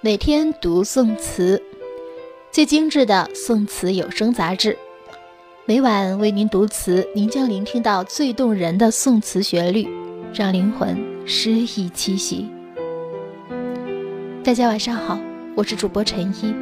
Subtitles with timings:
[0.00, 1.60] 每天读宋词，
[2.52, 4.78] 最精致的宋词有声杂志。
[5.64, 9.88] 每晚为您读词，您将聆听到最动人的宋词旋律，
[10.32, 12.48] 让灵魂诗意栖息。
[14.44, 15.18] 大家晚上好，
[15.56, 16.54] 我是主播陈一，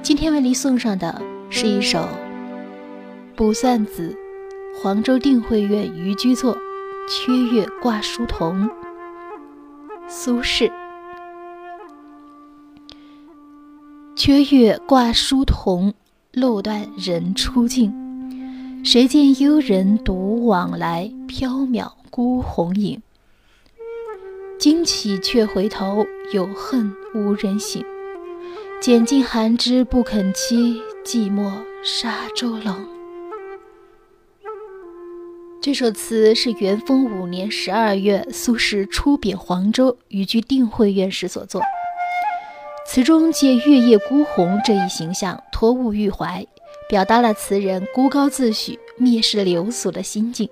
[0.00, 1.20] 今天为您送上的
[1.50, 1.98] 是一首
[3.36, 4.16] 《卜算子·
[4.80, 6.56] 黄州定慧院渔居作·
[7.06, 8.64] 缺月挂书童》。
[10.08, 10.72] 苏轼。
[14.16, 15.92] 缺月挂疏桐，
[16.32, 17.92] 路断人初静。
[18.82, 23.02] 谁见幽人独往来，缥缈孤鸿影。
[24.58, 27.84] 惊起却回头，有恨无人省。
[28.80, 31.52] 拣尽寒枝不肯栖，寂寞
[31.84, 32.88] 沙洲冷。
[35.60, 41.60] 这首词是元丰五年十二月，苏轼出贬黄州，寓居定慧院时所作。
[42.88, 46.46] 词中借月夜孤鸿这一形象，托物寓怀，
[46.88, 50.48] 表达了词人孤高自许、蔑视流俗的心境。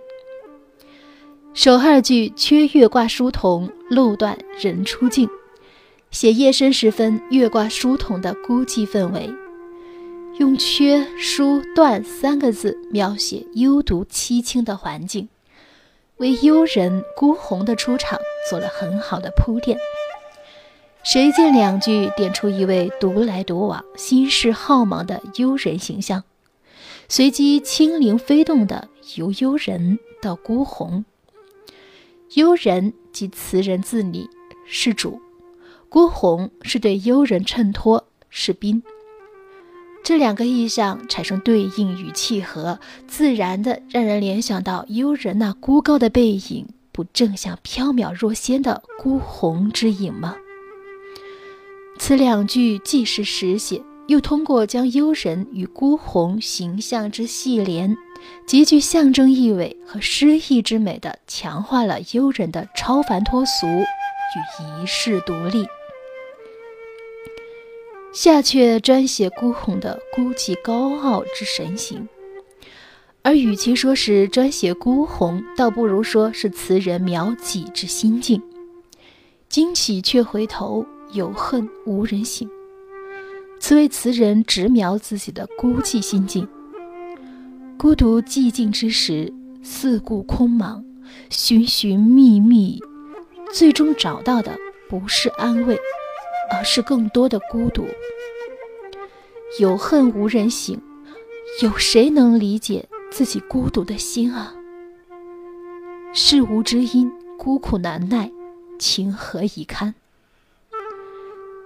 [1.55, 5.29] 首二句“缺月挂书童，漏断人初静”，
[6.11, 9.31] 写夜深时分月挂书童的孤寂氛围，
[10.39, 15.29] 用“缺”“疏”“断”三个字描写幽独凄清的环境，
[16.17, 18.19] 为幽人孤鸿的出场
[18.51, 19.79] 做了很好的铺垫。
[21.05, 26.25] 谁见两句点出一位独来独往、心事浩茫的幽人形象，
[27.11, 31.05] 随即轻灵飞动的由幽人到孤鸿。
[32.33, 34.31] 幽人即词人自拟，
[34.67, 35.21] 是主；
[35.91, 38.83] 孤鸿是对幽人衬托，是宾。
[40.03, 50.37] 这两个意象产生对应与契合，自然的让人联想到幽人那孤高的背影，不正像缥缈若仙的孤鸿之影吗？
[51.99, 57.97] 此两句既是实写，又通过将幽人与孤鸿形象之系联，
[58.47, 65.65] 极具象征意味和诗意之美的强化了幽人的超凡脱俗与一世独立。
[68.13, 72.07] 下阙专写孤鸿的孤寂高傲之神形，
[73.23, 78.43] 而与其说是专写孤鸿，倒不如说是词人描己之心境。
[79.49, 80.85] 惊起却回头。
[81.15, 82.49] 有恨无人省，
[83.61, 86.47] 此为词人直描自己的孤寂心境。
[87.79, 89.33] 孤独寂静之时，
[89.63, 90.83] 四顾空茫，
[91.31, 92.81] 寻寻觅觅，
[93.53, 94.59] 最终找到的
[94.89, 95.79] 不是安慰，
[96.51, 97.87] 而是更多的孤独。
[99.61, 100.77] 有恨无人省，
[101.63, 104.53] 有谁能理解自己孤独的心啊？
[106.13, 107.09] 事无知音，
[107.39, 108.33] 孤苦难耐，
[108.81, 109.95] 情何以堪？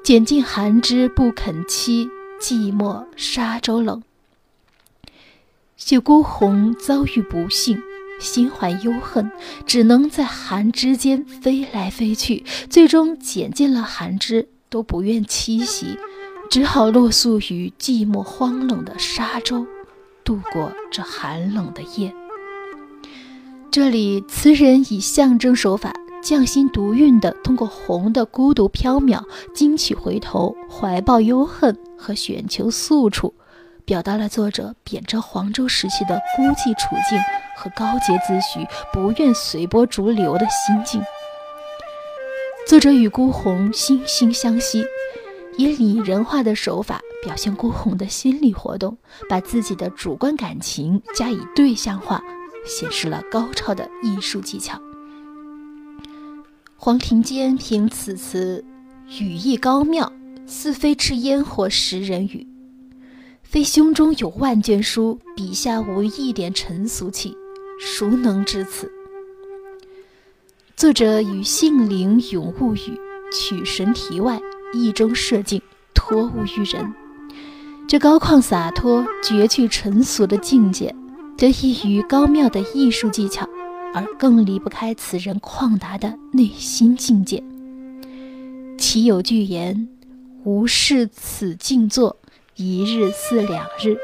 [0.08, 2.08] 拣尽寒枝不肯栖，
[2.40, 4.02] 寂寞沙洲冷。
[5.76, 7.82] 写孤鸿遭遇不幸，
[8.18, 9.30] 心怀忧恨，
[9.66, 15.98] 只能在寒枝间飞来飞去，最终拣尽了寒枝都不愿栖息，
[16.48, 19.66] 只好落宿于寂寞荒冷的沙洲，
[20.24, 22.14] 度过这寒冷的夜。
[23.70, 25.92] 这里词人以象征手法。
[26.22, 29.22] 匠心独运地通过红的孤独缥缈、
[29.54, 33.32] 惊起回头、怀抱忧恨和选求宿处，
[33.84, 37.18] 表达了作者贬谪黄州时期的孤寂处境
[37.56, 41.02] 和高洁自诩、不愿随波逐流的心境。
[42.66, 44.84] 作者与孤鸿惺惺相惜，
[45.56, 48.98] 以拟人化的手法表现孤鸿的心理活动，
[49.30, 52.22] 把自己的主观感情加以对象化，
[52.66, 54.78] 显示了高超的艺术技巧。
[56.80, 58.64] 黄庭坚评此词
[59.18, 60.12] 语意高妙，
[60.46, 62.46] 似非吃烟火食人语，
[63.42, 67.36] 非胸中有万卷书，笔下无一点尘俗气，
[67.80, 68.92] 孰能知此？
[70.76, 72.96] 作者以性灵咏物语，
[73.32, 74.40] 取神题外，
[74.72, 75.60] 意中设境，
[75.92, 76.94] 托物于人。
[77.88, 80.94] 这高旷洒脱、绝去尘俗的境界，
[81.36, 83.48] 得益于高妙的艺术技巧。
[83.98, 87.42] 而更离不开此人旷达的内心境界。
[88.78, 89.88] 其有句言
[90.44, 92.16] ：“无事此静坐，
[92.54, 93.96] 一日似两日；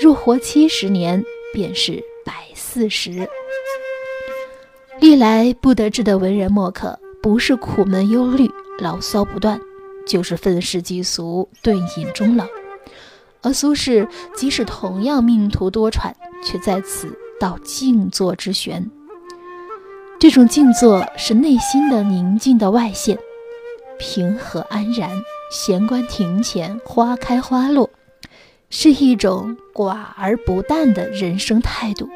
[0.00, 3.28] 若活七十年，便是百四十。”
[5.00, 9.60] 历来不得志的文人墨客，不是苦闷忧虑、牢骚不断，
[10.06, 12.46] 就是愤世嫉俗、顿隐终老。
[13.42, 16.12] 而苏轼即使同样命途多舛，
[16.44, 18.88] 却在此道静坐之玄。
[20.18, 23.18] 这种静坐是内心的宁静的外现，
[23.98, 25.10] 平和安然，
[25.52, 27.90] 闲观庭前花开花落，
[28.70, 32.08] 是一种寡而不淡的人生态度。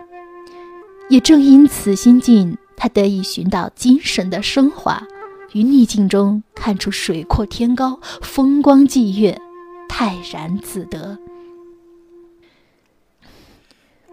[1.10, 5.06] 也正因此心境，他得以寻到精神的升华，
[5.52, 9.38] 于逆境中看出水阔天高，风光霁月，
[9.88, 11.18] 泰然自得。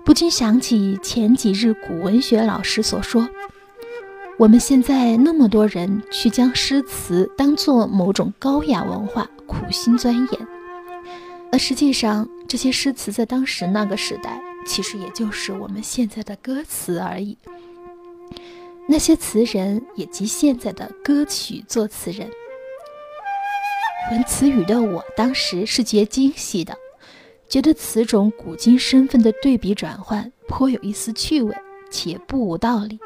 [0.04, 3.30] 不禁想起前几日古文学老师所说。
[4.40, 10.48] 我们现在那么多人去将诗词当做某种高雅文化，苦心钻研，
[11.52, 17.36] 而实际上这些诗词在当时那个时代，其实也就是我们现在的歌词而已。
[18.88, 22.30] 那些词人也即现在的歌曲作词人。
[24.12, 26.78] 闻词语的我当时是觉惊喜的，
[27.50, 31.58] 觉得此种古今身份的对比转换颇有一丝趣味，
[31.90, 33.00] 且不无道理。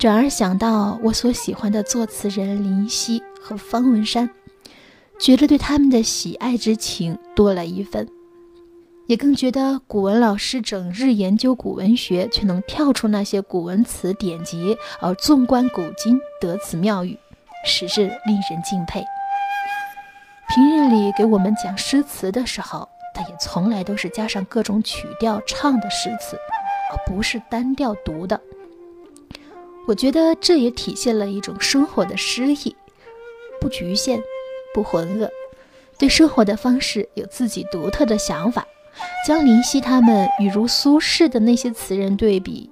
[0.00, 4.30] 转而想到我所喜欢的作词人林夕和方文山，
[5.18, 8.08] 觉得对他们的喜爱之情多了一分，
[9.08, 17.18] 也更觉得古文老师整日研究古文学，却能跳出那些古文词典籍而纵观古今得此妙语，
[17.66, 19.04] 实是令人敬佩。
[20.48, 26.38] 平日里给我们讲诗词的时候，他也从来都是加上各种曲调唱的诗词，
[26.90, 28.40] 而不是单调读的。
[29.86, 32.76] 我觉得这也体现了一种生活的诗意，
[33.60, 34.22] 不局限，
[34.72, 35.28] 不浑噩，
[35.98, 38.66] 对生活的方式有自己独特的想法。
[39.26, 42.68] 将林夕他们与如苏轼的那些词人对比，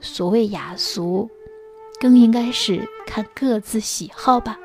[0.00, 1.28] 所谓雅俗，
[2.00, 4.58] 更应该是看各自喜好吧。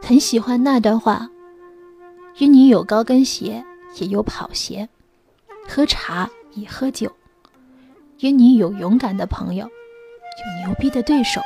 [0.00, 1.28] 很喜欢那段话：
[2.38, 3.64] 与你有高跟鞋，
[3.96, 4.86] 也有跑鞋；
[5.68, 7.08] 喝茶也喝酒；
[8.20, 9.68] 与你有勇敢的朋友。
[10.38, 11.40] 有牛逼的对手，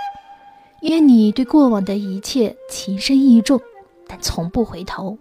[0.83, 3.61] 愿你对过往的一切情深意重，
[4.09, 5.17] 但从不回头。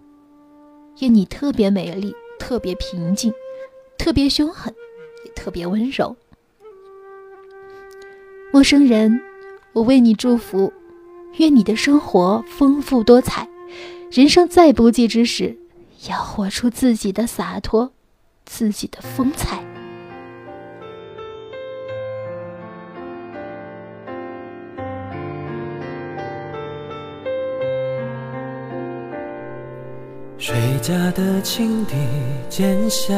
[1.00, 3.32] 愿你特别美丽，特别平静，
[3.96, 4.74] 特别凶狠，
[5.24, 6.16] 也特别温柔。
[8.52, 9.20] 陌生人，
[9.72, 10.72] 我为你祝福，
[11.38, 13.48] 愿你的生活丰富多彩。
[14.10, 15.56] 人生在不济之时，
[16.08, 17.92] 要活出自己的洒脱，
[18.44, 19.64] 自己的风采。
[30.80, 31.94] 家的青笛
[32.48, 33.12] 渐响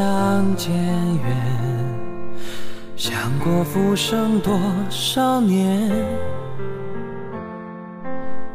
[0.57, 1.37] 渐远，
[2.97, 4.59] 响过浮生多
[4.91, 5.91] 少年？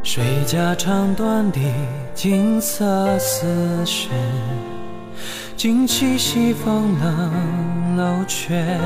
[0.03, 1.59] 谁家唱断的
[2.13, 3.45] 锦瑟丝
[3.85, 4.11] 弦，
[5.55, 8.77] 惊起西风冷楼阙。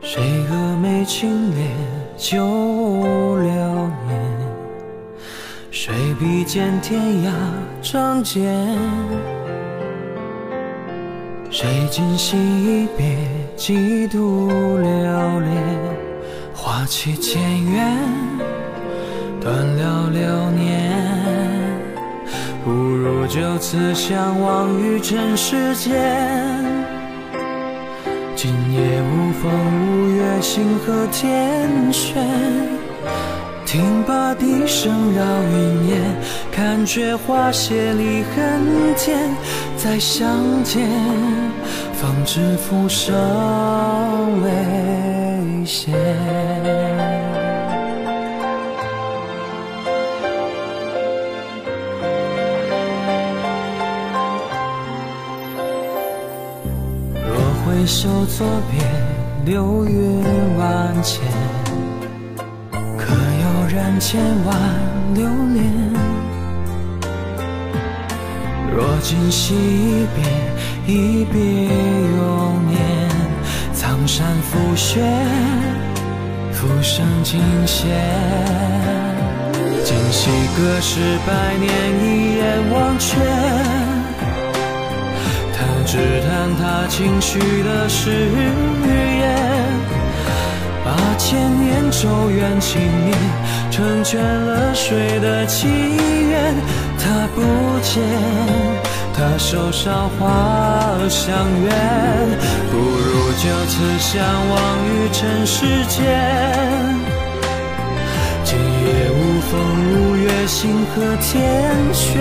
[0.00, 1.68] 谁蛾眉轻敛
[2.16, 3.52] 旧流
[4.08, 4.19] 年？
[5.90, 7.32] 谁比肩天涯
[7.82, 8.78] 仗剑？
[11.50, 13.16] 谁今夕一别
[13.56, 14.46] 几度
[14.78, 15.52] 流连？
[16.54, 17.98] 花期渐远，
[19.40, 20.92] 断了流年。
[22.64, 25.92] 不如就此相忘于尘世间。
[28.36, 29.50] 今夜无风
[29.82, 32.24] 无月，星河天悬。
[33.72, 36.00] 听罢笛声绕云烟，
[36.50, 39.30] 看却花谢离恨天。
[39.76, 40.26] 再相
[40.64, 40.88] 见，
[41.92, 43.14] 方知浮生
[44.42, 45.92] 未歇。
[57.14, 58.82] 若回首作别，
[59.44, 60.24] 流云
[60.58, 61.22] 万千。
[63.72, 64.58] 染千万
[65.14, 65.62] 流年。
[68.74, 72.80] 若今昔一别，一别永年。
[73.72, 75.00] 苍山覆雪，
[76.52, 77.86] 浮生尽歇。
[79.84, 81.70] 今夕隔世百年，
[82.02, 83.20] 一眼忘却。
[85.54, 89.39] 他只叹他轻许的誓言。
[90.90, 93.14] 八千年咒怨情灭，
[93.70, 96.54] 成全了谁的祈愿？
[96.98, 97.40] 他不
[97.80, 98.02] 见，
[99.14, 101.32] 他手上花香
[101.62, 101.70] 远，
[102.72, 104.20] 不如就此相
[104.50, 106.00] 忘于尘世间。
[108.42, 109.50] 今夜无风
[109.92, 112.20] 无月，星河天悬，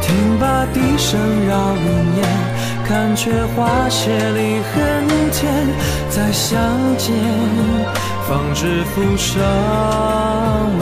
[0.00, 2.24] 听罢笛声绕云烟。
[2.86, 5.66] 看却花谢离恨天，
[6.10, 6.60] 再相
[6.98, 7.14] 见，
[8.28, 10.81] 方知浮生。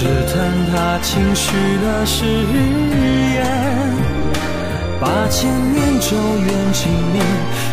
[0.00, 1.52] 只叹他轻许
[1.84, 3.44] 的誓言，
[4.98, 7.22] 把千年咒怨轻念，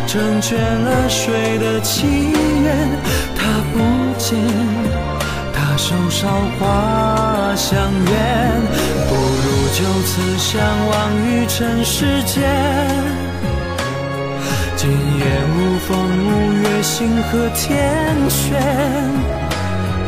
[0.06, 2.76] 成全了谁的祈愿？
[3.34, 3.40] 他
[3.72, 3.80] 不
[4.18, 4.38] 见，
[5.54, 6.28] 他手梢
[6.60, 8.60] 花香远，
[9.08, 12.44] 不如就此相忘于尘世间。
[14.76, 15.24] 今夜
[15.56, 19.47] 无风无月，星河天悬。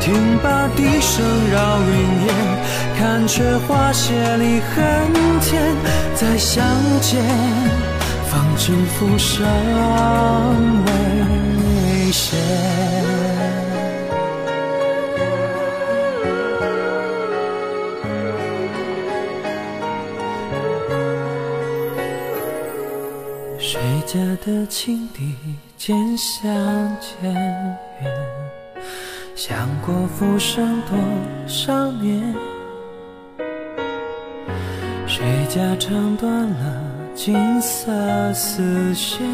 [0.00, 1.92] 听罢笛声绕云
[2.26, 2.28] 烟，
[2.99, 5.76] 看却花谢离恨天。
[6.14, 6.66] 再相
[7.00, 7.23] 见，
[8.26, 9.47] 方知浮生
[10.85, 12.37] 未歇。
[23.59, 25.37] 谁家的青笛
[25.76, 26.50] 渐相
[27.00, 27.33] 渐
[28.02, 28.39] 远？
[29.42, 30.99] 想过浮生多
[31.47, 32.35] 少年，
[35.06, 36.82] 谁家唱断了
[37.14, 37.90] 金色
[38.35, 39.26] 丝线，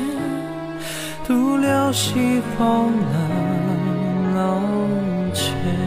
[1.27, 4.61] 独留西风冷楼
[5.35, 5.86] 前。